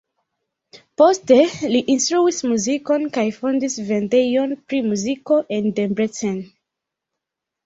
Poste 1.01 1.35
li 1.73 1.81
instruis 1.95 2.39
muzikon 2.53 3.05
kaj 3.19 3.25
fondis 3.35 3.77
vendejon 3.91 4.57
pri 4.65 4.81
muziko 4.89 5.39
en 5.59 5.71
Debrecen. 5.83 6.43